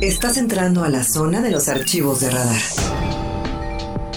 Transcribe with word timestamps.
Estás 0.00 0.38
entrando 0.38 0.82
a 0.82 0.88
la 0.88 1.04
zona 1.04 1.42
de 1.42 1.50
los 1.50 1.68
archivos 1.68 2.20
de 2.20 2.30
radar. 2.30 2.62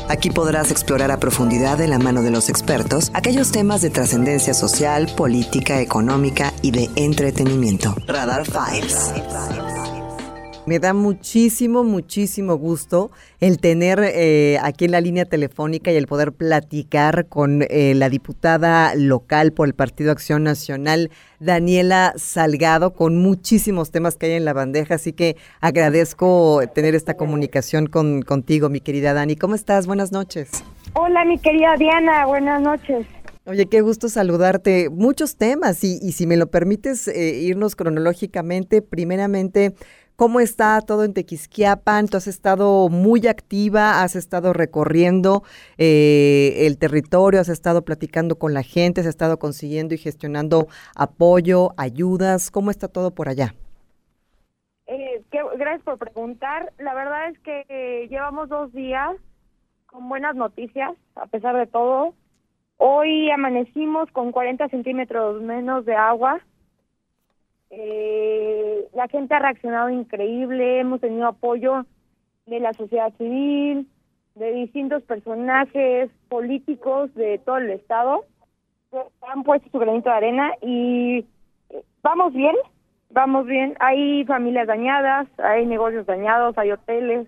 Aquí 0.08 0.30
podrás 0.30 0.72
explorar 0.72 1.12
a 1.12 1.20
profundidad 1.20 1.78
de 1.78 1.90
la 1.90 2.00
mano 2.00 2.22
de 2.22 2.32
los 2.32 2.48
expertos 2.48 3.12
aquellos 3.14 3.52
temas 3.52 3.82
de 3.82 3.90
trascendencia 3.90 4.54
social, 4.54 5.12
política, 5.18 5.82
económica 5.82 6.54
y 6.62 6.72
de 6.72 6.90
entretenimiento. 6.96 7.96
Radar 8.08 8.46
Files. 8.46 9.12
Me 10.66 10.80
da 10.80 10.94
muchísimo, 10.94 11.84
muchísimo 11.84 12.56
gusto 12.56 13.12
el 13.42 13.60
tener 13.60 14.00
eh, 14.02 14.58
aquí 14.62 14.86
en 14.86 14.92
la 14.92 15.02
línea 15.02 15.26
telefónica 15.26 15.92
y 15.92 15.98
el 15.98 16.08
poder 16.08 16.32
platicar 16.32 17.28
con 17.28 17.66
eh, 17.70 17.94
la 17.96 18.08
diputada 18.08 18.96
local 18.96 19.52
por 19.52 19.68
el 19.68 19.74
Partido 19.74 20.14
Acción 20.14 20.44
Nacional, 20.44 21.12
Daniela 21.42 22.14
Salgado, 22.16 22.94
con 22.94 23.18
muchísimos 23.18 23.92
temas 23.92 24.16
que 24.16 24.28
hay 24.28 24.32
en 24.34 24.46
la 24.46 24.54
bandeja. 24.54 24.96
Así 24.96 25.12
que 25.12 25.36
agradezco 25.60 26.62
tener 26.74 26.96
esta 26.96 27.16
comunicación 27.16 27.88
con, 27.88 28.22
contigo, 28.22 28.70
mi 28.70 28.80
querida 28.80 29.14
Dani. 29.14 29.36
¿Cómo 29.36 29.56
estás? 29.56 29.86
Buenas 29.86 30.14
noches. 30.14 30.50
Hola, 30.94 31.26
mi 31.26 31.40
querida 31.40 31.76
Diana. 31.78 32.26
Buenas 32.26 32.62
noches. 32.62 33.06
Oye, 33.46 33.66
qué 33.66 33.82
gusto 33.82 34.08
saludarte. 34.08 34.90
Muchos 34.90 35.36
temas 35.36 35.84
y, 35.84 36.00
y 36.02 36.14
si 36.14 36.26
me 36.26 36.38
lo 36.38 36.48
permites 36.48 37.10
eh, 37.10 37.42
irnos 37.42 37.76
cronológicamente, 37.76 38.82
primeramente 38.82 39.74
¿Cómo 40.16 40.40
está 40.40 40.80
todo 40.82 41.06
en 41.06 41.14
Tequisquiapan? 41.16 42.08
Tú 42.08 42.18
has 42.18 42.28
estado 42.28 42.88
muy 42.90 43.26
activa, 43.26 44.04
has 44.04 44.16
estado 44.16 44.54
recorriendo 44.54 45.42
eh, 45.80 46.68
el 46.68 46.78
territorio, 46.78 47.42
has 47.42 47.50
estado 47.50 47.84
platicando 47.84 48.36
con 48.36 48.54
la 48.54 48.62
gente, 48.62 49.02
has 49.02 49.08
estado 49.08 49.40
consiguiendo 49.40 49.96
y 49.96 49.98
gestionando 49.98 50.68
apoyo, 50.96 51.72
ayudas. 51.78 52.52
¿Cómo 52.52 52.70
está 52.70 52.88
todo 52.88 53.10
por 53.16 53.28
allá? 53.28 53.56
Eh, 54.86 55.24
gracias 55.58 55.84
por 55.84 55.98
preguntar. 55.98 56.72
La 56.78 56.94
verdad 56.94 57.30
es 57.30 57.40
que 57.40 57.66
eh, 57.70 58.08
llevamos 58.08 58.50
dos 58.50 58.72
días 58.72 59.16
con 59.88 60.08
buenas 60.10 60.36
noticias, 60.36 60.92
a 61.16 61.26
pesar 61.26 61.58
de 61.58 61.66
todo. 61.66 62.14
Hoy 62.78 63.32
amanecimos 63.32 64.12
con 64.12 64.32
40 64.32 64.70
centímetros 64.70 65.42
menos 65.42 65.86
de 65.86 65.96
agua 65.96 66.40
eh, 67.76 68.88
la 68.94 69.08
gente 69.08 69.34
ha 69.34 69.40
reaccionado 69.40 69.90
increíble, 69.90 70.80
hemos 70.80 71.02
tenido 71.02 71.26
apoyo 71.28 71.86
de 72.46 72.60
la 72.60 72.74
sociedad 72.74 73.12
civil, 73.18 73.88
de 74.36 74.52
distintos 74.52 75.02
personajes 75.04 76.12
políticos 76.30 77.14
de 77.16 77.40
todo 77.40 77.58
el 77.58 77.72
estado, 77.72 78.26
han 79.22 79.44
puesto 79.44 79.70
su 79.72 79.80
granito 79.80 80.10
de 80.10 80.16
arena 80.16 80.52
y 80.62 81.26
eh, 81.70 81.84
vamos 82.04 82.34
bien, 82.34 82.56
vamos 83.10 83.48
bien. 83.48 83.76
Hay 83.80 84.24
familias 84.26 84.68
dañadas, 84.68 85.28
hay 85.40 85.66
negocios 85.66 86.06
dañados, 86.06 86.56
hay 86.60 86.72
hoteles, 86.72 87.28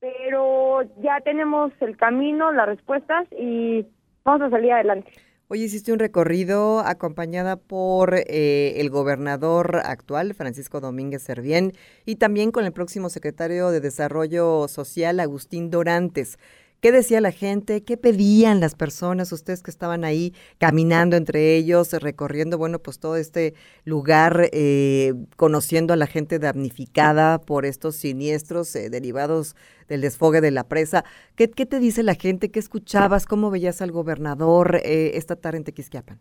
pero 0.00 0.82
ya 1.00 1.20
tenemos 1.20 1.72
el 1.80 1.96
camino, 1.96 2.52
las 2.52 2.66
respuestas 2.66 3.26
y 3.38 3.86
vamos 4.22 4.42
a 4.42 4.50
salir 4.50 4.72
adelante. 4.72 5.10
Hoy 5.52 5.64
hiciste 5.64 5.92
un 5.92 5.98
recorrido 5.98 6.78
acompañada 6.78 7.56
por 7.56 8.14
eh, 8.14 8.74
el 8.76 8.88
gobernador 8.88 9.82
actual, 9.84 10.32
Francisco 10.32 10.80
Domínguez 10.80 11.24
Servién, 11.24 11.72
y 12.06 12.14
también 12.14 12.52
con 12.52 12.64
el 12.64 12.72
próximo 12.72 13.10
secretario 13.10 13.70
de 13.70 13.80
Desarrollo 13.80 14.68
Social, 14.68 15.18
Agustín 15.18 15.68
Dorantes. 15.68 16.38
¿Qué 16.80 16.92
decía 16.92 17.20
la 17.20 17.30
gente? 17.30 17.84
¿Qué 17.84 17.98
pedían 17.98 18.60
las 18.60 18.74
personas? 18.74 19.32
Ustedes 19.32 19.62
que 19.62 19.70
estaban 19.70 20.02
ahí 20.02 20.32
caminando 20.56 21.16
entre 21.16 21.56
ellos, 21.56 21.92
recorriendo, 21.92 22.56
bueno, 22.56 22.78
pues 22.78 22.98
todo 22.98 23.16
este 23.16 23.52
lugar, 23.84 24.48
eh, 24.52 25.12
conociendo 25.36 25.92
a 25.92 25.96
la 25.96 26.06
gente 26.06 26.38
damnificada 26.38 27.38
por 27.38 27.66
estos 27.66 27.96
siniestros 27.96 28.74
eh, 28.76 28.88
derivados 28.88 29.56
del 29.88 30.00
desfogue 30.00 30.40
de 30.40 30.52
la 30.52 30.64
presa. 30.64 31.04
¿Qué, 31.36 31.48
te 31.48 31.78
dice 31.80 32.02
la 32.02 32.14
gente? 32.14 32.50
¿Qué 32.50 32.58
escuchabas? 32.58 33.26
¿Cómo 33.26 33.50
veías 33.50 33.82
al 33.82 33.92
gobernador 33.92 34.76
eh, 34.76 35.12
esta 35.16 35.36
tarde 35.36 35.58
en 35.58 35.64
Tequisquiapan? 35.64 36.18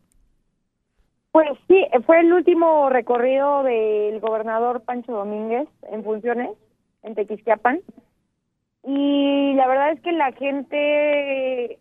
Pues 1.31 1.47
sí, 1.69 1.85
fue 2.05 2.19
el 2.19 2.34
último 2.34 2.89
recorrido 2.89 3.63
del 3.63 4.19
gobernador 4.19 4.81
Pancho 4.81 5.13
Domínguez 5.13 5.69
en 5.89 6.03
funciones 6.03 6.50
en 7.03 7.16
Tequisquiapan 7.16 7.79
y 8.91 9.53
la 9.53 9.67
verdad 9.67 9.91
es 9.91 10.01
que 10.01 10.11
la 10.11 10.31
gente 10.31 11.77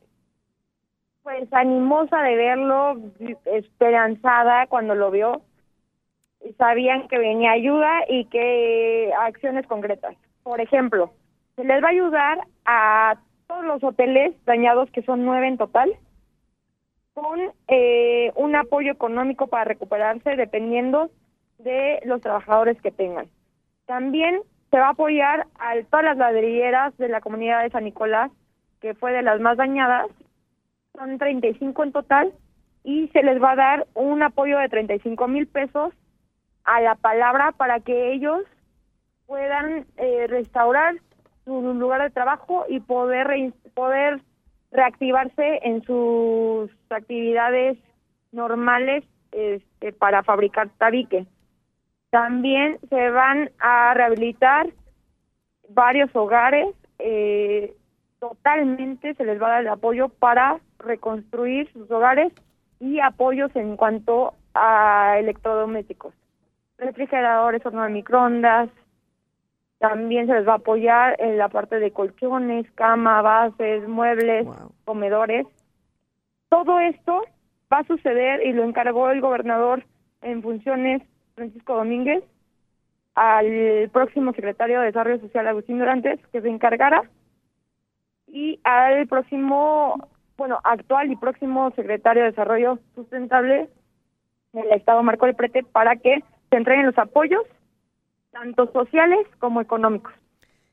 pues 1.23 1.51
animosa 1.53 2.23
de 2.23 2.37
verlo, 2.37 2.99
esperanzada 3.47 4.67
cuando 4.67 4.95
lo 4.95 5.11
vio, 5.11 5.41
sabían 6.59 7.09
que 7.09 7.17
venía 7.17 7.53
ayuda 7.53 8.01
y 8.11 8.27
que 8.27 9.11
acciones 9.21 9.67
concretas. 9.67 10.17
Por 10.43 10.61
ejemplo, 10.61 11.11
se 11.57 11.65
les 11.65 11.83
va 11.83 11.89
a 11.89 11.93
ayudar 11.93 12.41
a 12.67 13.17
todos 13.47 13.65
los 13.65 13.83
hoteles 13.83 14.35
dañados, 14.45 14.91
que 14.91 15.03
son 15.03 15.25
nueve 15.25 15.49
en 15.49 15.57
total, 15.57 15.91
con 17.15 17.41
eh, 17.69 18.33
un 18.37 18.55
apoyo 18.55 18.93
económico 18.93 19.47
para 19.47 19.65
recuperarse 19.65 20.37
dependiendo 20.37 21.11
de 21.59 22.01
los 22.05 22.21
trabajadores 22.21 22.79
que 22.83 22.91
tengan. 22.91 23.29
También 23.87 24.43
se 24.71 24.79
va 24.79 24.89
a 24.89 24.91
apoyar 24.91 25.47
a 25.59 25.75
todas 25.91 26.05
las 26.05 26.17
ladrilleras 26.17 26.97
de 26.99 27.09
la 27.09 27.21
comunidad 27.21 27.63
de 27.63 27.71
San 27.71 27.85
Nicolás, 27.85 28.31
que 28.81 28.95
fue 28.95 29.13
de 29.13 29.23
las 29.23 29.41
más 29.41 29.57
dañadas, 29.57 30.07
son 30.95 31.19
35 31.19 31.83
en 31.85 31.93
total, 31.93 32.33
y 32.85 33.09
se 33.09 33.23
les 33.23 33.43
va 33.43 33.53
a 33.53 33.57
dar 33.57 33.87
un 33.95 34.23
apoyo 34.23 34.59
de 34.59 34.69
35 34.69 35.29
mil 35.29 35.47
pesos 35.47 35.93
a 36.65 36.81
la 36.81 36.95
palabra 36.95 37.53
para 37.53 37.81
que 37.81 38.13
ellos 38.13 38.43
puedan 39.27 39.87
eh, 39.97 40.27
restaurar 40.29 40.97
su 41.45 41.61
lugar 41.75 42.03
de 42.03 42.11
trabajo 42.11 42.65
y 42.69 42.81
poder 42.81 43.53
poder 43.75 44.21
reactivarse 44.71 45.61
en 45.63 45.83
sus 45.83 46.71
actividades 46.91 47.79
normales 48.33 49.05
este, 49.33 49.93
para 49.93 50.23
fabricar 50.23 50.69
tabique. 50.79 51.27
También 52.11 52.79
se 52.89 53.11
van 53.11 53.51
a 53.59 53.93
rehabilitar 53.95 54.69
varios 55.69 56.15
hogares, 56.15 56.75
eh, 56.99 57.75
totalmente 58.19 59.15
se 59.15 59.25
les 59.25 59.41
va 59.41 59.47
a 59.47 59.51
dar 59.51 59.61
el 59.61 59.69
apoyo 59.69 60.09
para 60.09 60.59
reconstruir 60.79 61.71
sus 61.73 61.91
hogares 61.91 62.33
y 62.81 63.01
apoyos 63.01 63.55
en 63.55 63.77
cuanto 63.77 64.35
a 64.55 65.17
electrodomésticos, 65.19 66.15
refrigeradores, 66.79 67.65
horno 67.67 67.85
de 67.85 67.91
microondas, 67.91 68.71
también 69.79 70.27
se 70.27 70.35
les 70.35 70.49
va 70.49 70.55
a 70.55 70.57
apoyar 70.57 71.17
en 71.21 71.39
la 71.39 71.49
parte 71.49 71.79
de 71.79 71.93
colchones, 71.93 72.69
cama, 72.73 73.23
bases, 73.23 73.87
muebles, 73.87 74.47
comedores. 74.85 75.47
Todo 76.49 76.81
esto 76.81 77.23
va 77.73 77.79
a 77.79 77.85
suceder 77.85 78.45
y 78.45 78.53
lo 78.53 78.65
encargó 78.65 79.11
el 79.11 79.21
gobernador 79.21 79.85
en 80.23 80.43
funciones 80.43 81.03
Francisco 81.39 81.77
Domínguez, 81.77 82.25
al 83.15 83.89
próximo 83.93 84.33
secretario 84.33 84.81
de 84.81 84.87
Desarrollo 84.87 85.21
Social 85.21 85.47
Agustín 85.47 85.79
Durantes, 85.79 86.21
que 86.33 86.41
se 86.41 86.49
encargara, 86.49 87.09
y 88.27 88.61
al 88.65 89.07
próximo, 89.07 90.09
bueno, 90.37 90.59
actual 90.65 91.11
y 91.11 91.17
próximo 91.17 91.71
secretario 91.77 92.25
de 92.25 92.31
Desarrollo 92.31 92.79
Sustentable 92.95 93.69
del 94.53 94.73
Estado, 94.73 95.03
Marco 95.03 95.27
del 95.27 95.37
Prete, 95.37 95.63
para 95.63 95.97
que 95.97 96.23
se 96.51 96.57
entreguen 96.57 96.87
los 96.87 96.99
apoyos, 96.99 97.43
tanto 98.33 98.71
sociales 98.73 99.27
como 99.39 99.61
económicos. 99.61 100.13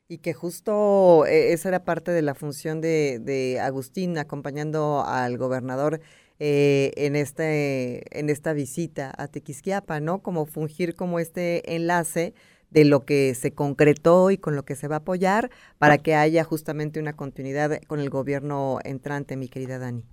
Y 0.08 0.20
que 0.20 0.34
justo 0.34 1.26
eh, 1.26 1.54
esa 1.54 1.70
era 1.70 1.84
parte 1.84 2.12
de 2.12 2.22
la 2.22 2.36
función 2.36 2.82
de, 2.82 3.20
de 3.20 3.60
Agustín 3.60 4.18
acompañando 4.18 5.04
al 5.06 5.38
gobernador 5.38 6.00
eh, 6.40 6.92
en, 6.98 7.16
este, 7.16 8.20
en 8.20 8.30
esta 8.30 8.54
visita 8.54 9.12
a 9.18 9.28
Tequisquiapa, 9.28 10.00
¿no? 10.00 10.20
Como 10.20 10.46
fungir 10.46 10.96
como 10.96 11.20
este 11.20 11.76
enlace 11.76 12.34
de 12.72 12.84
lo 12.84 13.06
que 13.06 13.34
se 13.36 13.54
concretó 13.54 14.32
y 14.32 14.38
con 14.38 14.56
lo 14.56 14.64
que 14.64 14.76
se 14.76 14.90
va 14.90 14.96
a 14.96 15.00
apoyar 15.00 15.50
para 15.78 15.98
que 15.98 16.16
haya 16.16 16.44
justamente 16.44 17.00
una 17.00 17.14
continuidad 17.14 17.80
con 17.88 18.00
el 18.00 18.10
gobierno 18.10 18.80
entrante, 18.84 19.38
mi 19.38 19.48
querida 19.48 19.80
Dani. 19.80 20.04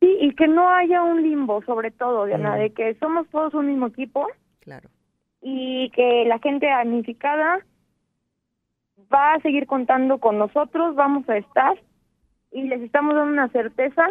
Sí, 0.00 0.16
y 0.20 0.34
que 0.34 0.48
no 0.48 0.70
haya 0.70 1.02
un 1.02 1.22
limbo, 1.22 1.62
sobre 1.66 1.90
todo, 1.90 2.24
Diana, 2.24 2.56
de 2.56 2.70
que 2.70 2.94
somos 2.94 3.28
todos 3.28 3.52
un 3.52 3.66
mismo 3.66 3.88
equipo. 3.88 4.26
Claro. 4.60 4.88
Y 5.42 5.90
que 5.90 6.24
la 6.26 6.38
gente 6.38 6.66
damnificada 6.66 7.58
va 9.12 9.34
a 9.34 9.40
seguir 9.40 9.66
contando 9.66 10.18
con 10.18 10.38
nosotros, 10.38 10.94
vamos 10.94 11.28
a 11.28 11.36
estar 11.36 11.78
y 12.52 12.62
les 12.62 12.80
estamos 12.80 13.14
dando 13.14 13.32
una 13.32 13.48
certeza 13.48 14.08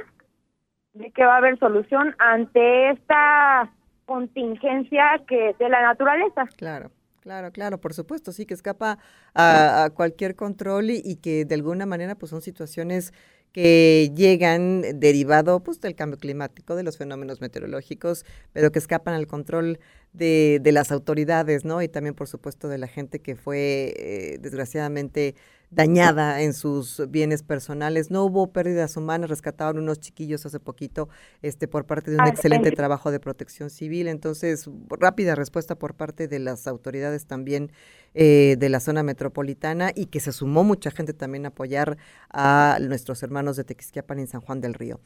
de 0.99 1.11
que 1.11 1.25
va 1.25 1.35
a 1.35 1.37
haber 1.37 1.57
solución 1.59 2.13
ante 2.19 2.91
esta 2.91 3.71
contingencia 4.05 5.21
que 5.27 5.55
de 5.57 5.69
la 5.69 5.81
naturaleza. 5.81 6.45
Claro. 6.57 6.91
Claro, 7.21 7.51
claro, 7.51 7.79
por 7.79 7.93
supuesto, 7.93 8.31
sí, 8.31 8.45
que 8.45 8.53
escapa 8.53 8.97
a, 9.35 9.89
cualquier 9.93 10.35
control 10.35 10.89
y, 10.89 11.17
que 11.17 11.43
de 11.43 11.53
alguna 11.53 11.85
manera 11.85 12.15
pues 12.15 12.29
son 12.29 12.41
situaciones 12.41 13.13
que 13.51 14.09
llegan 14.15 14.81
derivado 14.99 15.61
pues 15.61 15.81
del 15.81 15.95
cambio 15.95 16.17
climático, 16.17 16.75
de 16.75 16.83
los 16.83 16.97
fenómenos 16.97 17.41
meteorológicos, 17.41 18.25
pero 18.53 18.71
que 18.71 18.79
escapan 18.79 19.15
al 19.15 19.27
control 19.27 19.79
de, 20.13 20.59
de, 20.61 20.71
las 20.71 20.93
autoridades, 20.93 21.65
¿no? 21.65 21.81
Y 21.81 21.89
también, 21.89 22.15
por 22.15 22.27
supuesto, 22.27 22.69
de 22.69 22.77
la 22.77 22.87
gente 22.87 23.19
que 23.19 23.35
fue, 23.35 23.93
eh, 23.97 24.37
desgraciadamente, 24.39 25.35
dañada 25.71 26.41
en 26.41 26.53
sus 26.53 27.01
bienes 27.09 27.43
personales. 27.43 28.09
No 28.09 28.25
hubo 28.25 28.51
pérdidas 28.51 28.97
humanas, 28.97 29.29
rescataron 29.29 29.83
unos 29.83 29.99
chiquillos 29.99 30.45
hace 30.45 30.59
poquito 30.59 31.09
este, 31.41 31.67
por 31.67 31.85
parte 31.85 32.11
de 32.11 32.17
un 32.17 32.27
excelente 32.27 32.71
trabajo 32.71 33.11
de 33.11 33.19
protección 33.19 33.69
civil. 33.69 34.07
Entonces, 34.07 34.69
rápida 34.89 35.35
respuesta 35.35 35.75
por 35.75 35.95
parte 35.95 36.27
de 36.27 36.39
las 36.39 36.67
autoridades 36.67 37.25
también 37.25 37.71
eh, 38.15 38.55
de 38.57 38.69
la 38.69 38.79
zona 38.79 39.03
metropolitana 39.03 39.91
y 39.93 40.07
que 40.07 40.19
se 40.19 40.31
sumó 40.31 40.63
mucha 40.63 40.89
gente 40.89 41.13
también 41.13 41.45
a 41.45 41.49
apoyar 41.49 41.97
a 42.31 42.79
nuestros 42.81 43.21
hermanos 43.21 43.55
de 43.55 43.63
Tequisquiapan 43.63 44.19
y 44.19 44.27
San 44.27 44.41
Juan 44.41 44.61
del 44.61 44.73
Río. 44.73 44.99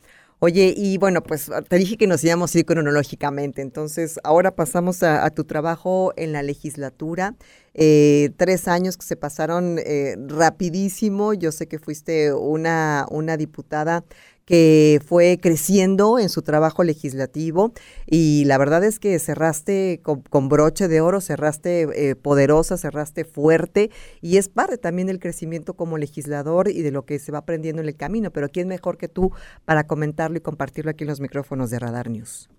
Oye, 0.46 0.74
y 0.76 0.98
bueno, 0.98 1.24
pues 1.24 1.50
te 1.70 1.78
dije 1.78 1.96
que 1.96 2.06
nos 2.06 2.22
íbamos 2.22 2.54
a 2.54 2.60
ir 2.60 2.66
cronológicamente, 2.66 3.62
entonces 3.62 4.20
ahora 4.26 4.54
pasamos 4.54 5.02
a, 5.02 5.30
tu 5.30 5.46
trabajo 5.46 6.12
en 6.18 6.34
la 6.34 6.44
legislatura. 6.44 7.36
Eh, 7.74 8.30
tres 8.36 8.68
años 8.68 8.98
que 8.98 9.06
se 9.06 9.16
pasaron 9.16 9.80
eh, 9.80 10.18
rapidísimo. 10.28 11.34
Yo 11.34 11.54
sé 11.54 11.70
que 11.70 11.80
fuiste 11.80 12.34
una, 12.34 13.06
una 13.10 13.38
diputada 13.38 14.04
que 14.46 15.00
fue 15.06 15.38
creciendo 15.42 16.20
en 16.20 16.30
su 16.30 16.42
trabajo 16.42 16.84
legislativo 16.84 17.72
y 18.06 18.44
la 18.46 18.58
verdad 18.58 18.84
es 18.84 19.00
que 19.00 19.18
cerraste 19.20 20.02
con, 20.04 20.50
broche 20.50 20.88
de 20.88 21.02
oro, 21.02 21.22
cerraste 21.22 21.88
eh, 21.96 22.16
poderosa, 22.16 22.78
cerraste 22.78 23.24
fuerte 23.24 23.90
y 24.22 24.38
es 24.38 24.50
parte 24.50 24.78
también 24.78 25.08
del 25.08 25.20
crecimiento 25.20 25.76
como 25.76 25.98
legislador 25.98 26.68
y 26.68 26.82
de 26.82 26.92
lo 26.92 27.06
que 27.06 27.20
se 27.20 27.32
va 27.32 27.40
aprendiendo 27.40 27.82
en 27.82 27.88
el 27.88 27.96
camino, 27.96 28.32
pero 28.32 28.50
¿quién 28.50 28.68
mejor 28.68 28.98
que 28.98 29.08
tú 29.08 29.32
para 29.66 29.86
comentarlo 29.86 30.38
y 30.38 30.42
compartirlo 30.42 30.92
aquí 30.92 31.04
en 31.04 31.10
los 31.10 31.22
micrófonos 31.22 31.70
de 31.70 31.80
Radar 31.80 32.10
News? 32.10 32.50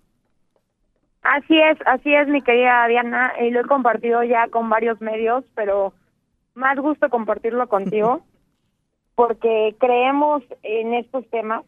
Así 1.21 1.59
es, 1.59 1.77
así 1.87 2.13
es 2.13 2.27
mi 2.27 2.41
querida 2.43 2.87
Diana, 2.87 3.33
y 3.41 3.49
lo 3.49 3.61
he 3.61 3.65
compartido 3.65 4.23
ya 4.23 4.47
con 4.49 4.69
varios 4.69 5.01
medios, 5.01 5.43
pero 5.55 5.93
más 6.53 6.77
gusto 6.77 7.09
compartirlo 7.09 7.67
contigo 7.67 8.21
porque 9.15 9.75
creemos 9.79 10.43
en 10.63 10.93
estos 10.93 11.27
temas 11.29 11.63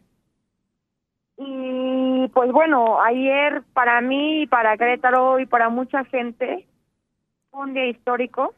y 1.38 2.28
pues 2.34 2.50
bueno, 2.50 3.00
ayer 3.00 3.62
para 3.72 4.00
mí, 4.00 4.48
para 4.48 4.76
Querétaro 4.76 5.38
y 5.38 5.46
para 5.46 5.68
mucha 5.68 6.04
gente 6.06 6.66
fue 7.50 7.60
un 7.60 7.74
día 7.74 7.86
histórico 7.86 8.54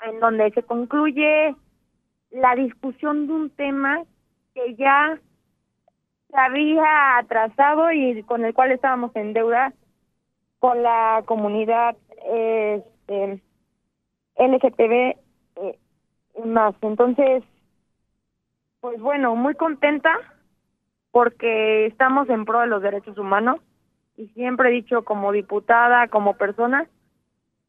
en 0.00 0.18
donde 0.18 0.50
se 0.52 0.62
concluye 0.62 1.54
la 2.30 2.54
discusión 2.54 3.26
de 3.26 3.32
un 3.34 3.50
tema 3.50 4.02
que 4.54 4.74
ya 4.76 5.18
se 6.30 6.36
había 6.38 7.18
atrasado 7.18 7.92
y 7.92 8.22
con 8.22 8.46
el 8.46 8.54
cual 8.54 8.72
estábamos 8.72 9.14
en 9.14 9.34
deuda 9.34 9.74
con 10.60 10.82
la 10.82 11.22
comunidad 11.26 11.96
este, 12.24 13.42
LGTB 14.38 15.16
eh, 15.56 15.78
más. 16.46 16.74
Entonces, 16.80 17.44
pues 18.80 18.98
bueno, 19.00 19.36
muy 19.36 19.54
contenta 19.54 20.18
porque 21.14 21.86
estamos 21.86 22.28
en 22.28 22.44
pro 22.44 22.62
de 22.62 22.66
los 22.66 22.82
derechos 22.82 23.16
humanos 23.18 23.60
y 24.16 24.26
siempre 24.30 24.70
he 24.70 24.72
dicho 24.72 25.04
como 25.04 25.30
diputada, 25.30 26.08
como 26.08 26.36
persona, 26.36 26.88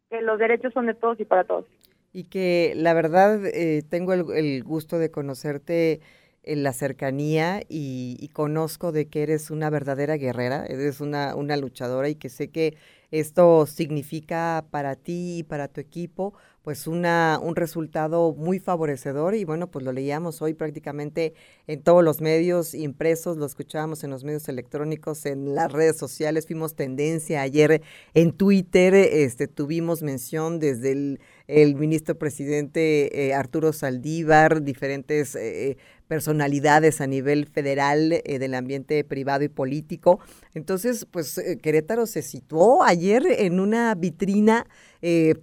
que 0.09 0.23
los 0.23 0.39
derechos 0.39 0.73
son 0.73 0.87
de 0.87 0.95
todos 0.95 1.19
y 1.19 1.25
para 1.25 1.43
todos. 1.43 1.65
Y 2.11 2.23
que 2.23 2.73
la 2.75 2.95
verdad 2.95 3.45
eh, 3.45 3.83
tengo 3.87 4.13
el, 4.13 4.63
gusto 4.63 4.97
de 4.97 5.11
conocerte 5.11 6.01
en 6.41 6.63
la 6.63 6.73
cercanía 6.73 7.61
y, 7.69 8.31
conozco 8.33 8.91
de 8.91 9.09
que 9.09 9.21
eres 9.21 9.51
una 9.51 9.69
verdadera 9.69 10.17
guerrera, 10.17 10.65
eres 10.65 10.99
una, 10.99 11.35
una 11.35 11.55
luchadora 11.55 12.09
y 12.09 12.15
que 12.15 12.29
sé 12.29 12.49
que 12.49 12.75
esto 13.11 13.67
significa 13.67 14.65
para 14.71 14.95
ti 14.95 15.37
y 15.37 15.43
para 15.43 15.67
tu 15.67 15.81
equipo 15.81 16.33
pues 16.65 16.87
una, 16.87 17.39
un 17.43 17.55
resultado 17.55 18.33
muy 18.33 18.57
favorecedor 18.57 19.35
y 19.35 19.45
bueno, 19.45 19.69
pues 19.69 19.85
lo 19.85 19.91
leíamos 19.91 20.41
hoy 20.41 20.55
prácticamente 20.55 21.35
en 21.67 21.83
todos 21.83 22.03
los 22.03 22.21
medios 22.21 22.73
impresos, 22.73 23.37
lo 23.37 23.45
escuchábamos 23.45 24.03
en 24.03 24.09
los 24.09 24.23
medios 24.23 24.49
electrónicos, 24.49 25.27
en 25.27 25.53
las 25.53 25.71
redes 25.71 25.95
sociales, 25.95 26.47
fuimos 26.47 26.75
tendencia 26.75 27.43
ayer 27.43 27.83
en 28.15 28.31
Twitter, 28.31 28.95
este, 28.95 29.47
tuvimos 29.47 30.01
mención 30.01 30.59
desde 30.59 30.93
el, 30.93 31.19
el 31.47 31.75
ministro 31.75 32.17
presidente 32.17 33.27
eh, 33.27 33.33
Arturo 33.33 33.71
Saldívar, 33.73 34.63
diferentes 34.63 35.35
eh, 35.35 35.77
personalidades 36.07 37.01
a 37.01 37.07
nivel 37.07 37.47
federal 37.47 38.11
eh, 38.11 38.39
del 38.39 38.53
ambiente 38.55 39.03
privado 39.03 39.43
y 39.43 39.49
político. 39.49 40.19
Entonces, 40.53 41.05
pues 41.09 41.39
Querétaro 41.61 42.05
se 42.05 42.21
situó 42.21 42.83
ayer 42.83 43.23
en 43.39 43.59
una 43.59 43.93
vitrina 43.95 44.67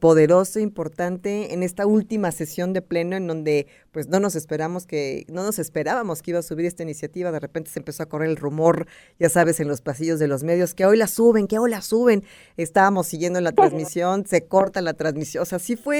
poderoso, 0.01 0.59
importante 0.59 1.55
en 1.55 1.63
esta 1.63 1.87
última 1.87 2.33
sesión 2.33 2.73
de 2.73 2.83
pleno 2.83 3.15
en 3.15 3.29
donde 3.29 3.69
pues 3.93 4.09
no 4.09 4.19
nos 4.19 4.35
esperamos 4.35 4.87
que, 4.87 5.25
no 5.29 5.45
nos 5.45 5.61
esperábamos 5.61 6.21
que 6.21 6.33
iba 6.33 6.41
a 6.41 6.43
subir 6.43 6.67
esta 6.67 6.83
iniciativa, 6.83 7.31
de 7.31 7.39
repente 7.39 7.71
se 7.71 7.79
empezó 7.79 8.03
a 8.03 8.07
correr 8.07 8.29
el 8.29 8.37
rumor, 8.37 8.89
ya 9.21 9.29
sabes, 9.29 9.61
en 9.61 9.69
los 9.69 9.83
pasillos 9.83 10.19
de 10.19 10.27
los 10.27 10.43
medios, 10.43 10.75
que 10.75 10.85
hoy 10.85 10.97
la 10.97 11.07
suben, 11.07 11.47
que 11.47 11.61
hoy 11.61 11.71
la 11.71 11.81
suben, 11.81 12.25
estábamos 12.57 13.07
siguiendo 13.07 13.41
la 13.41 13.53
transmisión, 13.53 14.27
se 14.27 14.47
corta 14.47 14.81
la 14.81 14.95
transmisión, 14.95 15.43
o 15.43 15.47
sea, 15.47 15.61
sí 15.61 15.77
fue 15.77 15.92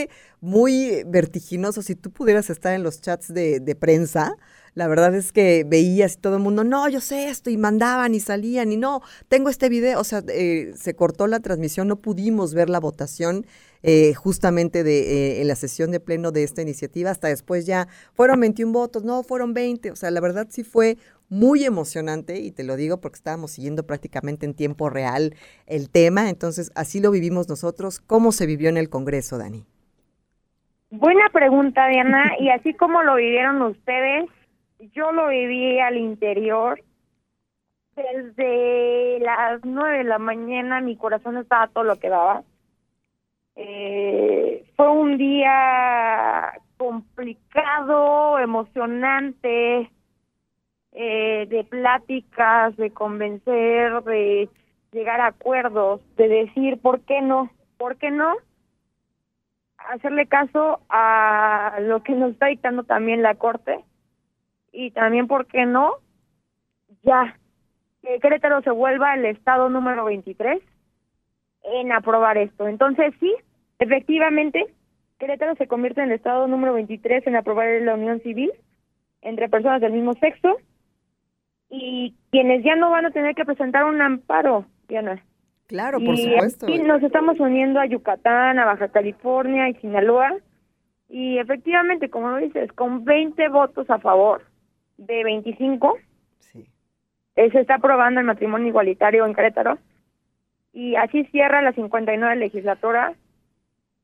muy 0.43 1.05
vertiginoso, 1.07 1.83
si 1.83 1.95
tú 1.95 2.11
pudieras 2.11 2.51
estar 2.51 2.75
en 2.75 2.83
los 2.83 3.01
chats 3.01 3.33
de, 3.33 3.77
prensa, 3.79 4.37
la 4.75 4.89
verdad 4.89 5.15
es 5.15 5.31
que 5.31 5.65
veías 5.65 6.19
todo 6.19 6.37
el 6.37 6.43
mundo, 6.43 6.65
no, 6.65 6.89
yo 6.89 7.01
sé 7.01 7.29
esto, 7.29 7.49
y 7.49 7.57
mandaban 7.57 8.15
y 8.15 8.21
salían, 8.21 8.73
y 8.73 8.77
no, 8.77 9.03
tengo 9.29 9.49
este 9.51 9.69
video, 9.69 10.01
o 10.01 10.05
sea, 10.05 10.25
eh, 10.29 10.75
se 10.77 10.95
cortó 10.95 11.29
la 11.29 11.41
transmisión, 11.41 11.87
no 11.87 11.97
pudimos 12.01 12.55
ver 12.55 12.71
la 12.71 12.81
votación 12.81 13.47
eh, 13.85 14.15
justamente 14.15 14.83
de, 14.83 15.01
eh, 15.01 15.41
en 15.43 15.49
la 15.49 15.57
sesión 15.57 15.93
de 15.93 16.01
pleno 16.01 16.33
de 16.33 16.43
esta 16.43 16.61
iniciativa, 16.63 17.11
hasta 17.11 17.29
después 17.29 17.65
ya 17.65 17.87
fueron 18.15 18.41
21 18.41 18.73
votos, 18.73 19.05
no, 19.05 19.23
fueron 19.23 19.55
20, 19.55 19.93
o 19.93 19.97
sea, 19.97 20.11
la 20.11 20.21
verdad 20.21 20.49
sí 20.51 20.65
fue 20.65 20.99
muy 21.29 21.65
emocionante, 21.65 22.41
y 22.41 22.51
te 22.51 22.65
lo 22.65 22.77
digo 22.77 23.01
porque 23.01 23.17
estábamos 23.17 23.53
siguiendo 23.53 23.87
prácticamente 23.87 24.45
en 24.45 24.55
tiempo 24.55 24.91
real 24.91 25.35
el 25.67 25.89
tema, 25.89 26.31
entonces 26.31 26.73
así 26.75 26.99
lo 26.99 27.11
vivimos 27.11 27.49
nosotros, 27.49 28.01
¿cómo 28.01 28.33
se 28.33 28.47
vivió 28.47 28.69
en 28.69 28.77
el 28.77 28.89
Congreso, 28.89 29.39
Dani? 29.39 29.67
Buena 30.95 31.31
pregunta, 31.31 31.89
Diana, 31.89 32.35
y 32.39 32.51
así 32.51 32.75
como 32.75 33.03
lo 33.03 33.15
vivieron 33.15 33.63
ustedes, 33.63 34.29
yo 34.93 35.11
lo 35.11 35.29
viví 35.29 35.81
al 35.81 35.97
interior. 35.97 36.83
Desde 37.97 39.19
las 39.21 39.65
nueve 39.65 39.99
de 39.99 40.05
la 40.05 40.19
mañana 40.19 40.83
mi 40.83 40.97
corazón 40.97 41.39
estaba 41.39 41.69
todo 41.69 41.85
lo 41.85 41.97
que 41.97 42.11
daba. 42.11 42.43
Eh, 43.57 44.67
fue 44.77 44.91
un 44.91 45.17
día 45.17 46.61
complicado, 46.77 48.39
emocionante, 48.39 49.91
eh, 50.93 51.47
de 51.49 51.65
pláticas, 51.65 52.77
de 52.77 52.91
convencer, 52.91 54.03
de 54.05 54.51
llegar 54.93 55.23
a 55.23 55.29
acuerdos, 55.29 56.03
de 56.17 56.29
decir 56.29 56.79
por 56.83 57.01
qué 57.01 57.23
no, 57.23 57.51
por 57.79 57.97
qué 57.97 58.11
no 58.11 58.37
hacerle 59.91 60.27
caso 60.27 60.81
a 60.89 61.79
lo 61.81 62.03
que 62.03 62.13
nos 62.13 62.33
está 62.33 62.47
dictando 62.47 62.85
también 62.85 63.23
la 63.23 63.35
Corte 63.35 63.85
y 64.73 64.91
también, 64.91 65.27
¿por 65.27 65.47
qué 65.47 65.67
no? 65.67 65.97
Ya, 67.03 67.39
que 68.03 68.19
Querétaro 68.21 68.63
se 68.63 68.71
vuelva 68.71 69.15
el 69.15 69.25
estado 69.27 69.69
número 69.69 70.05
23 70.05 70.63
en 71.65 71.93
aprobar 71.93 72.39
esto. 72.39 72.67
Entonces, 72.67 73.15
sí, 73.21 73.35
efectivamente, 73.79 74.67
Querétaro 75.19 75.55
se 75.57 75.69
convierte 75.69 76.01
en 76.01 76.09
el 76.09 76.17
estado 76.17 76.49
número 76.49 76.73
23 76.75 77.27
en 77.27 77.37
aprobar 77.37 77.69
la 77.83 77.95
unión 77.95 78.21
civil 78.21 78.51
entre 79.21 79.49
personas 79.49 79.81
del 79.81 79.93
mismo 79.93 80.15
sexo 80.15 80.57
y 81.71 82.15
quienes 82.31 82.65
ya 82.65 82.77
no 82.77 82.91
van 82.91 83.07
a 83.07 83.11
tener 83.13 83.35
que 83.35 83.45
presentar 83.45 83.85
un 83.85 84.01
amparo, 84.01 84.67
Diana. 84.89 85.23
Claro, 85.73 86.01
por 86.01 86.19
supuesto. 86.19 86.69
Y 86.69 86.81
nos 86.81 87.03
estamos 87.03 87.41
uniendo 87.41 87.81
a 87.81 87.87
Yucatán, 87.87 88.59
a 88.59 88.67
Baja 88.67 88.89
California 88.89 89.71
y 89.71 89.75
Sinaloa. 89.77 90.37
Y 91.09 91.39
efectivamente, 91.39 92.11
como 92.11 92.29
lo 92.29 92.37
dices, 92.37 92.71
con 92.75 93.07
20 93.07 93.49
votos 93.49 93.89
a 93.89 93.99
favor, 93.99 94.43
de 94.99 95.25
25. 95.25 95.97
Sí. 96.41 96.67
Eh, 97.37 97.51
se 97.53 97.61
está 97.61 97.77
aprobando 97.77 98.21
el 98.21 98.27
matrimonio 98.27 98.69
igualitario 98.69 99.25
en 99.25 99.35
Querétaro. 99.35 99.79
Y 100.75 100.97
así 100.97 101.25
cierra 101.33 101.63
la 101.63 101.73
59 101.73 102.37
legislatura. 102.37 103.15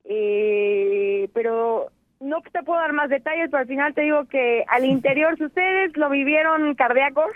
Eh, 0.05 1.29
pero 1.35 1.89
no 2.19 2.41
te 2.51 2.63
puedo 2.63 2.81
dar 2.81 2.95
más 2.95 3.11
detalles, 3.11 3.51
pero 3.51 3.59
al 3.59 3.69
final 3.69 3.93
te 3.93 4.01
digo 4.01 4.25
que 4.25 4.65
al 4.69 4.87
interior, 4.87 5.37
si 5.37 5.45
ustedes 5.45 5.95
lo 5.99 6.09
vivieron 6.09 6.75
cardíaco, 6.77 7.27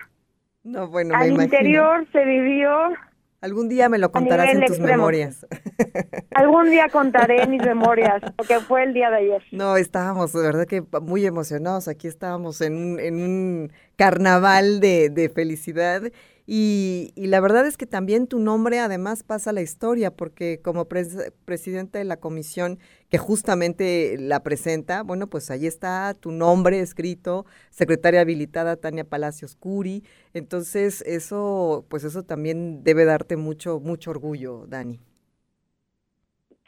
no, 0.65 0.89
bueno, 0.89 1.15
al 1.15 1.33
interior 1.33 2.07
se 2.13 2.25
vivió 2.25 2.95
Algún 3.43 3.69
día 3.69 3.89
me 3.89 3.99
lo 3.99 4.13
contarás 4.13 4.55
en 4.55 4.65
tus 4.65 4.79
memorias. 4.79 5.45
Algún 6.31 6.71
día 6.71 6.89
contaré 6.89 7.45
mis 7.49 7.61
memorias, 7.61 8.23
porque 8.37 8.61
fue 8.61 8.85
el 8.85 8.95
día 8.95 9.11
de 9.11 9.17
ayer. 9.17 9.43
No, 9.51 9.77
estábamos, 9.77 10.33
de 10.33 10.43
verdad 10.43 10.65
que 10.65 10.85
muy 11.03 11.27
emocionados. 11.27 11.89
Aquí 11.89 12.07
estábamos 12.07 12.61
en 12.61 12.77
un, 12.77 13.01
en 13.01 13.17
un 13.17 13.73
carnaval 13.97 14.79
de, 14.79 15.11
de 15.11 15.29
felicidad 15.29 16.03
Y, 16.47 17.13
la 17.17 17.41
verdad 17.41 17.67
es 17.67 17.77
que 17.77 17.87
también 17.87 18.27
tu 18.27 18.39
nombre 18.39 18.81
además 18.81 19.23
pasa 19.23 19.51
a 19.51 19.53
la 19.53 19.63
historia, 19.63 20.11
porque 20.11 20.61
como 20.63 20.87
presidente 20.87 21.99
de 21.99 22.05
la 22.05 22.17
comisión 22.19 22.79
que 23.09 23.19
justamente 23.19 24.17
la 24.19 24.43
presenta, 24.43 25.03
bueno, 25.03 25.29
pues 25.29 25.51
ahí 25.51 25.67
está 25.67 26.15
tu 26.15 26.33
nombre 26.33 26.81
escrito, 26.81 27.47
secretaria 27.71 28.21
habilitada 28.23 28.77
Tania 28.77 29.05
Palacios 29.05 29.55
Curi. 29.55 30.03
Entonces, 30.35 31.03
eso, 31.03 31.85
pues 31.89 32.05
eso 32.05 32.25
también 32.25 32.83
debe 32.83 33.05
darte 33.05 33.37
mucho, 33.37 33.81
mucho 33.81 34.11
orgullo, 34.11 34.67
Dani. 34.67 34.99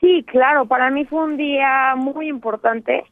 Sí, 0.00 0.24
claro, 0.30 0.68
para 0.68 0.90
mí 0.90 1.04
fue 1.06 1.24
un 1.24 1.36
día 1.36 1.94
muy 1.96 2.28
importante 2.28 3.04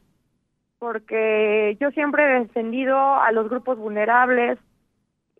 porque 0.77 1.77
yo 1.79 1.91
siempre 1.91 2.23
he 2.23 2.39
defendido 2.41 2.97
a 2.97 3.31
los 3.31 3.49
grupos 3.49 3.77
vulnerables, 3.77 4.59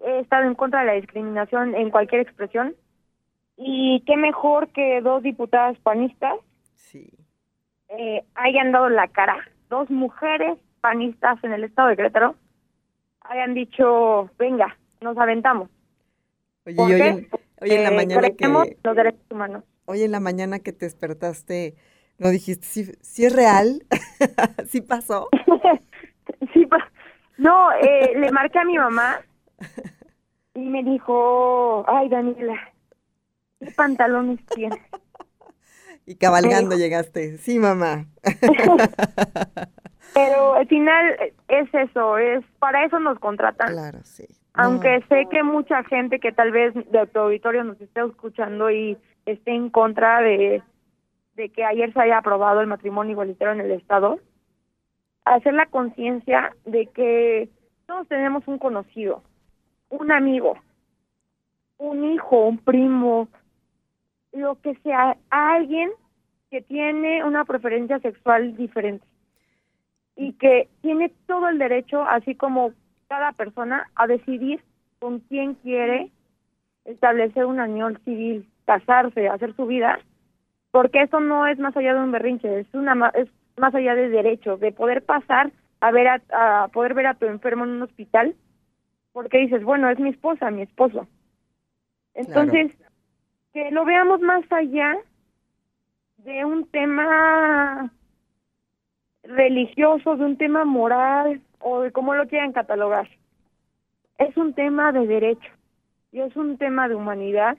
he 0.03 0.19
estado 0.19 0.43
en 0.43 0.55
contra 0.55 0.81
de 0.81 0.85
la 0.87 0.93
discriminación 0.93 1.75
en 1.75 1.89
cualquier 1.89 2.21
expresión 2.21 2.75
y 3.57 4.03
qué 4.05 4.17
mejor 4.17 4.69
que 4.69 5.01
dos 5.01 5.23
diputadas 5.23 5.77
panistas 5.79 6.35
sí. 6.75 7.09
eh, 7.89 8.23
hayan 8.35 8.71
dado 8.71 8.89
la 8.89 9.07
cara, 9.07 9.37
dos 9.69 9.89
mujeres 9.89 10.57
panistas 10.81 11.41
en 11.43 11.53
el 11.53 11.63
estado 11.63 11.89
de 11.89 11.95
Querétaro 11.95 12.35
hayan 13.21 13.53
dicho, 13.53 14.29
venga, 14.37 14.77
nos 15.01 15.17
aventamos. 15.17 15.69
Oye, 16.65 17.27
hoy, 17.61 17.71
en 17.71 17.83
la 17.83 17.91
mañana 17.91 18.29
que... 18.29 18.75
los 18.83 18.95
derechos 18.95 19.21
humanos. 19.29 19.63
Hoy 19.85 20.03
en 20.03 20.11
la 20.11 20.19
mañana 20.19 20.59
que 20.59 20.71
te 20.71 20.85
despertaste, 20.85 21.75
¿no 22.17 22.29
dijiste 22.29 22.95
si, 23.01 23.25
es 23.25 23.35
real? 23.35 23.85
¿Sí 24.67 24.81
pasó? 24.81 25.29
sí, 26.53 26.67
no, 27.37 27.71
eh, 27.73 28.13
le 28.17 28.31
marqué 28.31 28.59
a 28.59 28.65
mi 28.65 28.77
mamá 28.77 29.19
y 30.55 30.59
me 30.59 30.83
dijo, 30.83 31.85
ay 31.87 32.09
Daniela, 32.09 32.59
¿qué 33.59 33.71
pantalones 33.71 34.45
tienes? 34.47 34.79
Y 36.05 36.15
cabalgando 36.15 36.75
llegaste, 36.75 37.37
sí 37.37 37.59
mamá. 37.59 38.07
Pero 40.13 40.53
al 40.55 40.67
final 40.67 41.15
es 41.47 41.73
eso, 41.73 42.17
es 42.17 42.43
para 42.59 42.85
eso 42.85 42.99
nos 42.99 43.19
contratan. 43.19 43.71
Claro, 43.71 43.99
sí. 44.03 44.25
Aunque 44.53 45.03
sé 45.09 45.27
que 45.31 45.41
mucha 45.41 45.83
gente 45.85 46.19
que 46.19 46.31
tal 46.31 46.51
vez 46.51 46.73
de 46.75 47.07
tu 47.07 47.19
auditorio 47.19 47.63
nos 47.63 47.81
esté 47.81 48.01
escuchando 48.01 48.69
y 48.69 48.97
esté 49.25 49.51
en 49.51 49.69
contra 49.69 50.21
de, 50.21 50.61
de 51.35 51.49
que 51.49 51.63
ayer 51.63 51.91
se 51.91 52.01
haya 52.01 52.19
aprobado 52.19 52.61
el 52.61 52.67
matrimonio 52.67 53.13
igualitario 53.13 53.53
en 53.53 53.61
el 53.61 53.71
Estado, 53.71 54.19
hacer 55.25 55.55
la 55.55 55.65
conciencia 55.65 56.55
de 56.65 56.85
que 56.87 57.49
todos 57.87 58.07
tenemos 58.07 58.47
un 58.47 58.59
conocido, 58.59 59.23
un 59.99 60.11
amigo, 60.11 60.57
un 61.77 62.03
hijo, 62.03 62.47
un 62.47 62.57
primo, 62.57 63.27
lo 64.31 64.59
que 64.61 64.75
sea, 64.83 65.17
alguien 65.29 65.91
que 66.49 66.61
tiene 66.61 67.23
una 67.23 67.45
preferencia 67.45 67.99
sexual 67.99 68.55
diferente 68.57 69.05
y 70.15 70.33
que 70.33 70.69
tiene 70.81 71.11
todo 71.27 71.47
el 71.47 71.59
derecho, 71.59 72.03
así 72.03 72.35
como 72.35 72.73
cada 73.07 73.33
persona, 73.33 73.89
a 73.95 74.07
decidir 74.07 74.63
con 74.99 75.19
quién 75.19 75.55
quiere 75.55 76.11
establecer 76.85 77.45
una 77.45 77.65
unión 77.65 77.99
civil, 78.03 78.47
casarse, 78.65 79.27
hacer 79.27 79.55
su 79.55 79.67
vida, 79.67 79.99
porque 80.71 81.03
eso 81.03 81.19
no 81.19 81.45
es 81.45 81.59
más 81.59 81.75
allá 81.77 81.93
de 81.93 82.01
un 82.01 82.11
berrinche, 82.11 82.59
es 82.61 82.67
una 82.73 83.11
es 83.13 83.29
más 83.57 83.75
allá 83.75 83.93
de 83.93 84.09
derecho, 84.09 84.57
de 84.57 84.71
poder 84.71 85.03
pasar 85.03 85.51
a 85.81 85.91
ver 85.91 86.07
a 86.07 86.67
poder 86.73 86.95
ver 86.95 87.07
a 87.07 87.13
tu 87.13 87.25
enfermo 87.27 87.65
en 87.65 87.71
un 87.71 87.81
hospital 87.83 88.35
porque 89.13 89.37
dices, 89.37 89.63
bueno, 89.63 89.89
es 89.89 89.99
mi 89.99 90.09
esposa, 90.09 90.51
mi 90.51 90.63
esposo. 90.63 91.07
Entonces, 92.15 92.71
que 93.53 93.71
lo 93.71 93.85
veamos 93.85 94.19
más 94.21 94.43
allá 94.51 94.97
de 96.17 96.43
un 96.45 96.67
tema 96.67 97.93
religioso, 99.23 100.17
de 100.17 100.25
un 100.25 100.37
tema 100.37 100.65
moral 100.65 101.41
o 101.59 101.81
de 101.81 101.91
cómo 101.91 102.13
lo 102.15 102.27
quieran 102.27 102.51
catalogar. 102.51 103.07
Es 104.17 104.35
un 104.35 104.53
tema 104.53 104.91
de 104.91 105.07
derecho 105.07 105.49
y 106.11 106.19
es 106.19 106.35
un 106.35 106.57
tema 106.57 106.87
de 106.87 106.95
humanidad 106.95 107.57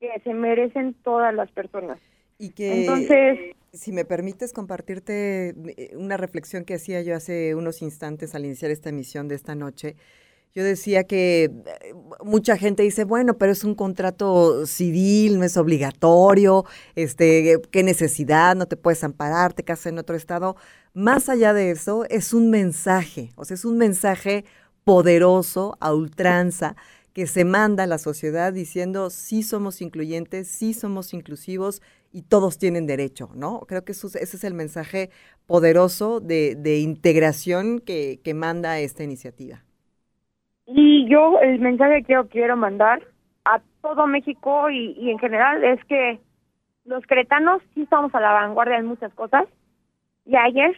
que 0.00 0.20
se 0.22 0.34
merecen 0.34 0.94
todas 1.02 1.34
las 1.34 1.50
personas. 1.50 1.98
Y 2.38 2.50
que, 2.50 2.80
Entonces, 2.80 3.56
si 3.72 3.92
me 3.92 4.04
permites 4.04 4.52
compartirte 4.52 5.50
eh, 5.50 5.96
una 5.96 6.16
reflexión 6.16 6.64
que 6.64 6.74
hacía 6.74 7.02
yo 7.02 7.14
hace 7.14 7.54
unos 7.54 7.82
instantes 7.82 8.34
al 8.34 8.44
iniciar 8.44 8.70
esta 8.70 8.90
emisión 8.90 9.28
de 9.28 9.36
esta 9.36 9.54
noche, 9.54 9.96
yo 10.54 10.62
decía 10.62 11.04
que 11.04 11.44
eh, 11.44 11.94
mucha 12.24 12.56
gente 12.56 12.84
dice, 12.84 13.04
bueno, 13.04 13.36
pero 13.38 13.52
es 13.52 13.64
un 13.64 13.74
contrato 13.74 14.66
civil, 14.66 15.38
no 15.38 15.44
es 15.44 15.56
obligatorio, 15.56 16.64
este, 16.94 17.60
qué 17.72 17.82
necesidad, 17.82 18.54
no 18.54 18.66
te 18.66 18.76
puedes 18.76 19.02
amparar, 19.02 19.52
te 19.52 19.64
casas 19.64 19.86
en 19.86 19.98
otro 19.98 20.14
estado. 20.16 20.56
Más 20.94 21.28
allá 21.28 21.52
de 21.52 21.70
eso, 21.72 22.04
es 22.08 22.32
un 22.32 22.50
mensaje, 22.50 23.32
o 23.36 23.44
sea, 23.44 23.56
es 23.56 23.64
un 23.64 23.78
mensaje 23.78 24.44
poderoso, 24.84 25.76
a 25.80 25.92
ultranza, 25.92 26.76
que 27.12 27.26
se 27.26 27.44
manda 27.44 27.84
a 27.84 27.86
la 27.86 27.98
sociedad 27.98 28.52
diciendo 28.52 29.10
sí 29.10 29.42
somos 29.42 29.80
incluyentes, 29.80 30.48
sí 30.48 30.74
somos 30.74 31.14
inclusivos 31.14 31.80
y 32.12 32.22
todos 32.22 32.58
tienen 32.58 32.86
derecho, 32.86 33.30
¿no? 33.34 33.60
Creo 33.68 33.84
que 33.84 33.92
ese 33.92 34.18
es 34.18 34.44
el 34.44 34.54
mensaje 34.54 35.10
poderoso 35.46 36.20
de, 36.20 36.56
de 36.56 36.78
integración 36.78 37.80
que, 37.80 38.20
que 38.22 38.34
manda 38.34 38.78
esta 38.80 39.04
iniciativa. 39.04 39.64
Y 40.66 41.08
yo 41.08 41.38
el 41.40 41.58
mensaje 41.60 42.02
que 42.04 42.14
yo 42.14 42.28
quiero 42.28 42.56
mandar 42.56 43.02
a 43.44 43.60
todo 43.82 44.06
México 44.06 44.70
y, 44.70 44.92
y 44.92 45.10
en 45.10 45.18
general 45.18 45.62
es 45.62 45.84
que 45.84 46.20
los 46.84 47.04
cretanos 47.06 47.62
sí 47.74 47.82
estamos 47.82 48.14
a 48.14 48.20
la 48.20 48.32
vanguardia 48.32 48.78
en 48.78 48.86
muchas 48.86 49.12
cosas 49.14 49.46
y 50.24 50.36
ayer 50.36 50.74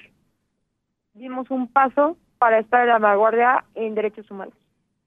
dimos 1.14 1.50
un 1.50 1.68
paso 1.68 2.16
para 2.38 2.58
estar 2.58 2.80
a 2.82 2.86
la 2.86 2.98
vanguardia 2.98 3.64
en 3.74 3.94
derechos 3.94 4.30
humanos. 4.30 4.54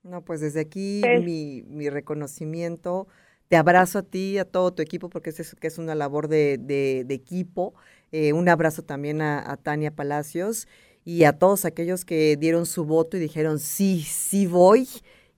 No, 0.04 0.22
pues 0.22 0.42
desde 0.42 0.62
aquí 0.62 1.02
mi, 1.24 1.64
mi 1.68 1.90
reconocimiento, 1.90 3.08
te 3.48 3.58
abrazo 3.58 4.00
a 4.00 4.04
ti, 4.04 4.38
a 4.38 4.46
todo 4.46 4.74
tu 4.74 4.82
equipo, 4.82 5.10
porque 5.10 5.32
es, 5.32 5.56
que 5.56 5.68
es 5.68 5.78
una 5.78 5.94
labor 5.94 6.28
de, 6.30 6.58
de, 6.58 7.14
equipo. 7.14 7.74
Eh, 8.12 8.34
un 8.34 8.48
abrazo 8.48 8.84
también 8.84 9.22
a, 9.22 9.52
a 9.52 9.58
Tania 9.58 9.92
Palacios 9.92 10.68
y 11.10 11.24
a 11.24 11.34
todos 11.40 11.66
aquellos 11.66 12.06
que 12.06 12.38
dieron 12.38 12.68
su 12.68 12.86
voto 12.86 13.18
y 13.18 13.20
dijeron 13.20 13.58
sí, 13.58 14.02
sí 14.02 14.46
voy. 14.46 14.86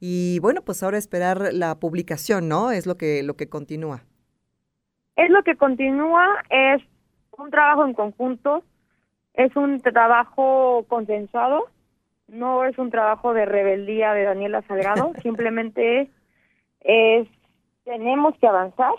Y 0.02 0.40
bueno, 0.40 0.64
pues 0.64 0.84
ahora 0.84 0.98
esperar 0.98 1.54
la 1.54 1.80
publicación, 1.80 2.50
¿no? 2.50 2.72
Es 2.72 2.86
lo 2.86 2.96
que, 2.96 3.24
lo 3.24 3.36
que 3.36 3.48
continúa. 3.48 4.02
Es 5.16 5.30
lo 5.30 5.44
que 5.44 5.56
continúa, 5.56 6.28
es 6.50 6.82
un 7.38 7.52
trabajo 7.52 7.86
en 7.86 7.94
conjunto, 7.94 8.66
es 9.34 9.56
un 9.56 9.80
trabajo 9.80 10.86
consensuado, 10.90 11.70
no 12.28 12.66
es 12.66 12.78
un 12.78 12.92
trabajo 12.92 13.34
de 13.34 13.46
rebeldía 13.46 14.14
de 14.14 14.24
Daniela 14.24 14.64
Salgado, 14.64 15.14
simplemente 15.22 16.12
es, 16.82 17.30
tenemos 17.86 18.38
que 18.40 18.48
avanzar, 18.48 18.96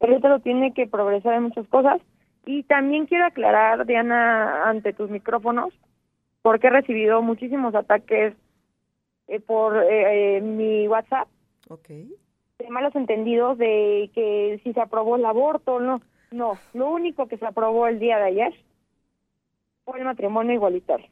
el 0.00 0.14
otro 0.14 0.40
tiene 0.40 0.72
que 0.72 0.86
progresar 0.86 1.34
en 1.34 1.42
muchas 1.42 1.68
cosas 1.68 2.00
y 2.46 2.62
también 2.64 3.06
quiero 3.06 3.26
aclarar, 3.26 3.86
Diana, 3.86 4.68
ante 4.68 4.92
tus 4.92 5.10
micrófonos, 5.10 5.74
porque 6.42 6.68
he 6.68 6.70
recibido 6.70 7.22
muchísimos 7.22 7.74
ataques 7.74 8.34
eh, 9.28 9.40
por 9.40 9.76
eh, 9.76 10.38
eh, 10.38 10.40
mi 10.40 10.88
WhatsApp. 10.88 11.28
Okay. 11.68 12.12
De 12.58 12.68
malos 12.70 12.94
entendidos 12.96 13.58
de 13.58 14.10
que 14.14 14.60
si 14.64 14.72
se 14.72 14.80
aprobó 14.80 15.16
el 15.16 15.24
aborto, 15.24 15.80
no. 15.80 16.00
No, 16.30 16.58
lo 16.74 16.90
único 16.90 17.26
que 17.26 17.38
se 17.38 17.46
aprobó 17.46 17.88
el 17.88 17.98
día 17.98 18.18
de 18.18 18.24
ayer 18.24 18.54
fue 19.84 19.98
el 19.98 20.04
matrimonio 20.04 20.54
igualitario. 20.54 21.06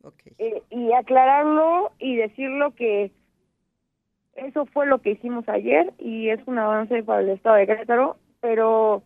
Okay. 0.00 0.62
y 0.70 0.92
aclararlo 0.92 1.90
y 1.98 2.16
decirlo 2.16 2.72
que 2.76 3.10
eso 4.36 4.64
fue 4.66 4.86
lo 4.86 5.00
que 5.00 5.10
hicimos 5.10 5.48
ayer 5.48 5.92
y 5.98 6.28
es 6.28 6.40
un 6.46 6.56
avance 6.56 7.02
para 7.02 7.20
el 7.20 7.30
Estado 7.30 7.56
de 7.56 7.66
Querétaro, 7.66 8.16
pero 8.40 9.02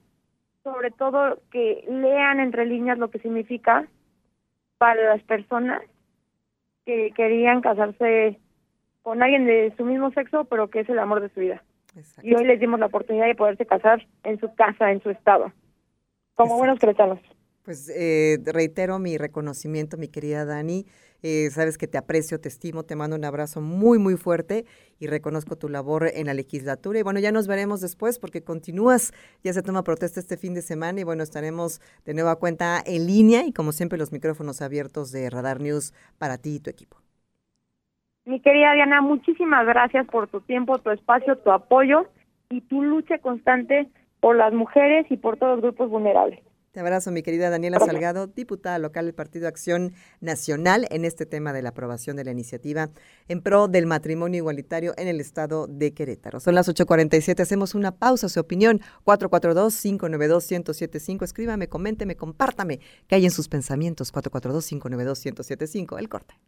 sobre 0.62 0.90
todo 0.90 1.40
que 1.50 1.84
lean 1.88 2.40
entre 2.40 2.66
líneas 2.66 2.98
lo 2.98 3.10
que 3.10 3.18
significa 3.18 3.88
para 4.78 5.14
las 5.14 5.22
personas 5.22 5.82
que 6.84 7.12
querían 7.16 7.60
casarse 7.60 8.38
con 9.02 9.22
alguien 9.22 9.46
de 9.46 9.72
su 9.76 9.84
mismo 9.84 10.10
sexo, 10.12 10.44
pero 10.44 10.70
que 10.70 10.80
es 10.80 10.88
el 10.88 10.98
amor 10.98 11.20
de 11.20 11.28
su 11.30 11.40
vida. 11.40 11.62
Y 12.22 12.34
hoy 12.34 12.44
les 12.44 12.58
dimos 12.58 12.80
la 12.80 12.86
oportunidad 12.86 13.26
de 13.26 13.34
poderse 13.34 13.66
casar 13.66 14.06
en 14.24 14.40
su 14.40 14.54
casa, 14.54 14.90
en 14.90 15.02
su 15.02 15.10
estado, 15.10 15.52
como 16.34 16.56
buenos 16.56 16.78
cretanos. 16.78 17.18
Pues 17.64 17.88
eh, 17.90 18.38
reitero 18.44 18.98
mi 18.98 19.18
reconocimiento, 19.18 19.96
mi 19.96 20.08
querida 20.08 20.44
Dani. 20.44 20.86
Eh, 21.22 21.50
sabes 21.50 21.78
que 21.78 21.86
te 21.86 21.98
aprecio, 21.98 22.40
te 22.40 22.48
estimo, 22.48 22.82
te 22.84 22.96
mando 22.96 23.16
un 23.16 23.24
abrazo 23.24 23.60
muy, 23.60 23.98
muy 23.98 24.16
fuerte 24.16 24.64
y 24.98 25.06
reconozco 25.06 25.56
tu 25.56 25.68
labor 25.68 26.08
en 26.12 26.26
la 26.26 26.34
legislatura. 26.34 26.98
Y 26.98 27.02
bueno, 27.02 27.20
ya 27.20 27.30
nos 27.30 27.46
veremos 27.46 27.80
después 27.80 28.18
porque 28.18 28.42
continúas, 28.42 29.12
ya 29.44 29.52
se 29.52 29.62
toma 29.62 29.84
protesta 29.84 30.20
este 30.20 30.36
fin 30.36 30.54
de 30.54 30.62
semana 30.62 31.00
y 31.00 31.04
bueno, 31.04 31.22
estaremos 31.22 31.80
de 32.04 32.14
nueva 32.14 32.36
cuenta 32.36 32.82
en 32.84 33.06
línea 33.06 33.46
y 33.46 33.52
como 33.52 33.72
siempre 33.72 33.98
los 33.98 34.12
micrófonos 34.12 34.62
abiertos 34.62 35.12
de 35.12 35.30
Radar 35.30 35.60
News 35.60 35.92
para 36.18 36.38
ti 36.38 36.56
y 36.56 36.60
tu 36.60 36.70
equipo. 36.70 36.98
Mi 38.24 38.40
querida 38.40 38.72
Diana, 38.74 39.00
muchísimas 39.00 39.66
gracias 39.66 40.06
por 40.06 40.28
tu 40.28 40.40
tiempo, 40.40 40.78
tu 40.78 40.90
espacio, 40.90 41.36
tu 41.38 41.50
apoyo 41.50 42.06
y 42.50 42.60
tu 42.62 42.82
lucha 42.82 43.18
constante 43.18 43.88
por 44.20 44.36
las 44.36 44.52
mujeres 44.52 45.06
y 45.10 45.16
por 45.16 45.36
todos 45.36 45.54
los 45.54 45.62
grupos 45.62 45.90
vulnerables. 45.90 46.40
Te 46.72 46.80
abrazo, 46.80 47.12
mi 47.12 47.22
querida 47.22 47.50
Daniela 47.50 47.78
Salgado, 47.80 48.28
diputada 48.28 48.78
local 48.78 49.04
del 49.04 49.14
Partido 49.14 49.46
Acción 49.46 49.92
Nacional, 50.22 50.88
en 50.90 51.04
este 51.04 51.26
tema 51.26 51.52
de 51.52 51.60
la 51.60 51.68
aprobación 51.68 52.16
de 52.16 52.24
la 52.24 52.30
iniciativa 52.30 52.88
en 53.28 53.42
pro 53.42 53.68
del 53.68 53.84
matrimonio 53.84 54.38
igualitario 54.38 54.94
en 54.96 55.06
el 55.06 55.20
estado 55.20 55.66
de 55.66 55.92
Querétaro. 55.92 56.40
Son 56.40 56.54
las 56.54 56.70
8.47, 56.70 57.40
hacemos 57.40 57.74
una 57.74 57.94
pausa, 57.94 58.30
su 58.30 58.40
opinión, 58.40 58.80
442-592-1075. 59.04 61.24
Escríbame, 61.24 61.68
coménteme, 61.68 62.16
compártame 62.16 62.80
qué 63.06 63.16
hay 63.16 63.26
en 63.26 63.32
sus 63.32 63.48
pensamientos, 63.48 64.10
442-592-1075. 64.14 65.98
El 65.98 66.08
corte. 66.08 66.40